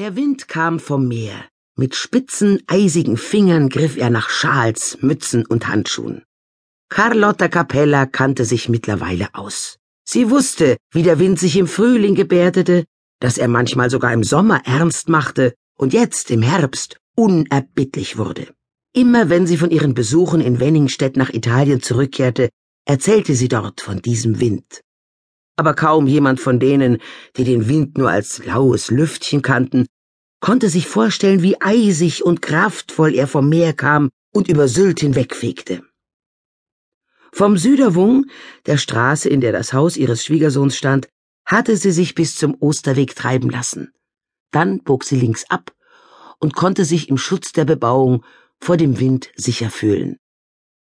[0.00, 1.44] Der Wind kam vom Meer.
[1.76, 6.22] Mit spitzen, eisigen Fingern griff er nach Schals, Mützen und Handschuhen.
[6.88, 9.76] Carlotta Capella kannte sich mittlerweile aus.
[10.08, 12.86] Sie wusste, wie der Wind sich im Frühling gebärdete,
[13.20, 18.54] dass er manchmal sogar im Sommer ernst machte und jetzt im Herbst unerbittlich wurde.
[18.94, 22.48] Immer wenn sie von ihren Besuchen in Wenningstedt nach Italien zurückkehrte,
[22.86, 24.80] erzählte sie dort von diesem Wind.
[25.60, 26.96] Aber kaum jemand von denen,
[27.36, 29.84] die den Wind nur als laues Lüftchen kannten,
[30.40, 35.82] konnte sich vorstellen, wie eisig und kraftvoll er vom Meer kam und über Sylt hinwegfegte.
[37.30, 38.24] Vom Süderwung,
[38.64, 41.08] der Straße, in der das Haus ihres Schwiegersohns stand,
[41.44, 43.92] hatte sie sich bis zum Osterweg treiben lassen.
[44.52, 45.74] Dann bog sie links ab
[46.38, 48.24] und konnte sich im Schutz der Bebauung
[48.60, 50.16] vor dem Wind sicher fühlen.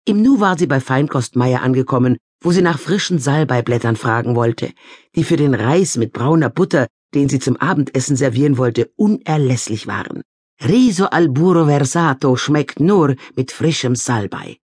[0.05, 4.73] Im Nu war sie bei Feinkost Meier angekommen, wo sie nach frischen Salbeiblättern fragen wollte,
[5.15, 10.21] die für den Reis mit brauner Butter, den sie zum Abendessen servieren wollte, unerlässlich waren.
[10.61, 14.57] Riso al burro versato schmeckt nur mit frischem Salbei.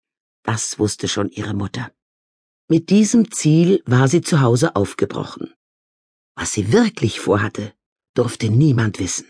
[0.44, 1.90] Das wusste schon ihre Mutter.
[2.68, 5.54] Mit diesem Ziel war sie zu Hause aufgebrochen.
[6.36, 7.72] Was sie wirklich vorhatte,
[8.14, 9.26] durfte niemand wissen.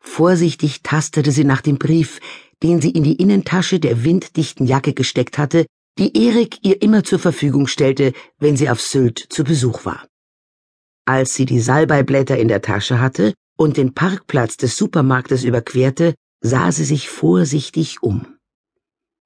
[0.00, 2.20] Vorsichtig tastete sie nach dem Brief,
[2.62, 5.66] den sie in die Innentasche der winddichten Jacke gesteckt hatte,
[5.98, 10.06] die Erik ihr immer zur Verfügung stellte, wenn sie auf Sylt zu Besuch war.
[11.04, 16.72] Als sie die Salbeiblätter in der Tasche hatte und den Parkplatz des Supermarktes überquerte, sah
[16.72, 18.38] sie sich vorsichtig um.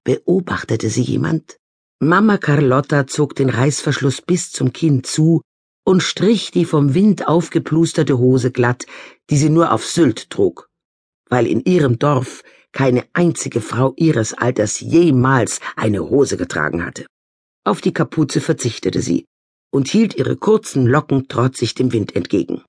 [0.04, 1.58] Beobachtete sie jemand?
[2.00, 5.42] Mama Carlotta zog den Reißverschluss bis zum Kinn zu
[5.84, 8.84] und strich die vom Wind aufgeplusterte Hose glatt,
[9.30, 10.68] die sie nur auf Sylt trug,
[11.28, 12.42] weil in ihrem Dorf
[12.74, 17.06] keine einzige Frau ihres Alters jemals eine Hose getragen hatte.
[17.64, 19.24] Auf die Kapuze verzichtete sie
[19.72, 22.62] und hielt ihre kurzen Locken trotzig dem Wind entgegen.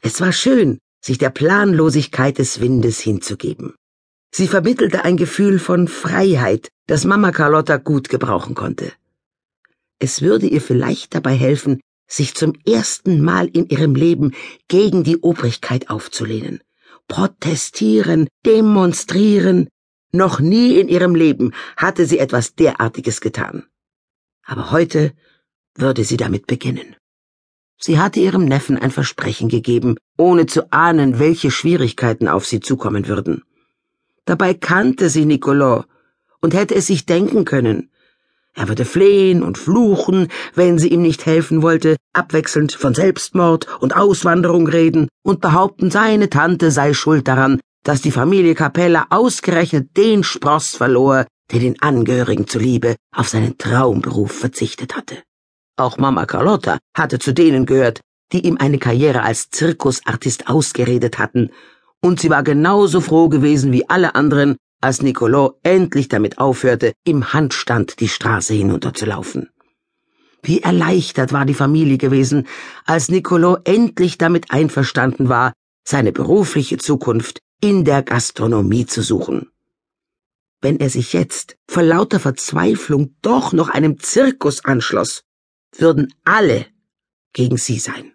[0.00, 3.74] Es war schön, sich der Planlosigkeit des Windes hinzugeben.
[4.34, 8.92] Sie vermittelte ein Gefühl von Freiheit, das Mama Carlotta gut gebrauchen konnte.
[9.98, 14.32] Es würde ihr vielleicht dabei helfen, sich zum ersten Mal in ihrem Leben
[14.68, 16.60] gegen die Obrigkeit aufzulehnen
[17.08, 19.68] protestieren, demonstrieren.
[20.12, 23.64] Noch nie in ihrem Leben hatte sie etwas derartiges getan.
[24.44, 25.12] Aber heute
[25.74, 26.96] würde sie damit beginnen.
[27.78, 33.08] Sie hatte ihrem Neffen ein Versprechen gegeben, ohne zu ahnen, welche Schwierigkeiten auf sie zukommen
[33.08, 33.42] würden.
[34.24, 35.84] Dabei kannte sie Nicolò
[36.40, 37.90] und hätte es sich denken können,
[38.54, 43.96] er würde flehen und fluchen, wenn sie ihm nicht helfen wollte, abwechselnd von Selbstmord und
[43.96, 50.22] Auswanderung reden und behaupten, seine Tante sei schuld daran, dass die Familie Capella ausgerechnet den
[50.22, 55.22] Spross verlor, der den Angehörigen zuliebe auf seinen Traumberuf verzichtet hatte.
[55.76, 58.00] Auch Mama Carlotta hatte zu denen gehört,
[58.32, 61.50] die ihm eine Karriere als Zirkusartist ausgeredet hatten,
[62.00, 67.32] und sie war genauso froh gewesen wie alle anderen, als Nicolo endlich damit aufhörte, im
[67.32, 69.48] Handstand die Straße hinunterzulaufen.
[70.42, 72.48] Wie erleichtert war die Familie gewesen,
[72.84, 75.52] als Nicolo endlich damit einverstanden war,
[75.84, 79.50] seine berufliche Zukunft in der Gastronomie zu suchen.
[80.60, 85.22] Wenn er sich jetzt vor lauter Verzweiflung doch noch einem Zirkus anschloss,
[85.76, 86.66] würden alle
[87.32, 88.12] gegen sie sein.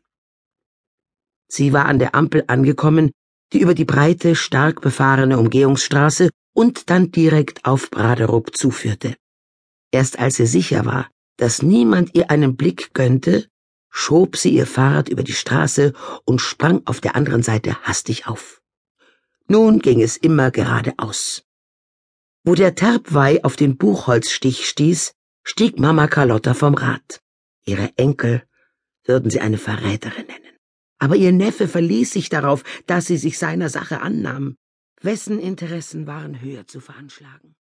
[1.47, 3.11] Sie war an der Ampel angekommen,
[3.53, 9.15] die über die breite, stark befahrene Umgehungsstraße und dann direkt auf Braderup zuführte.
[9.91, 11.07] Erst als sie sicher war,
[11.37, 13.47] dass niemand ihr einen Blick gönnte,
[13.91, 15.93] schob sie ihr Fahrrad über die Straße
[16.25, 18.63] und sprang auf der anderen Seite hastig auf.
[19.47, 21.43] Nun ging es immer geradeaus.
[22.43, 25.13] Wo der Terbweih auf den Buchholzstich stieß,
[25.43, 27.21] stieg Mama Carlotta vom Rad.
[27.67, 28.41] Ihre Enkel
[29.05, 30.57] würden sie eine Verräterin nennen.
[30.97, 34.57] Aber ihr Neffe verließ sich darauf, dass sie sich seiner Sache annahm.
[35.01, 37.56] Wessen Interessen waren höher zu veranschlagen?